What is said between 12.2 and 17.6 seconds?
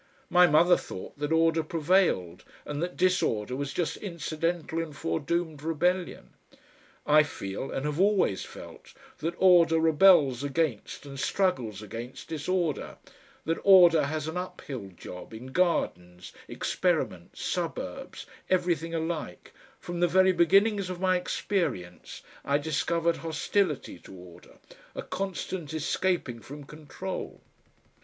disorder, that order has an up hill job, in gardens, experiments,